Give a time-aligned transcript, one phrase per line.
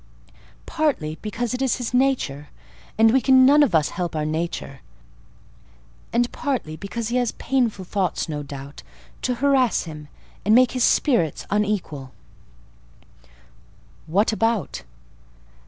[0.65, 4.81] "Partly because it is his nature—and we can none of us help our nature;
[6.11, 8.81] and partly because he has painful thoughts, no doubt,
[9.21, 10.07] to harass him,
[10.43, 12.13] and make his spirits unequal."
[14.07, 14.81] "What about?"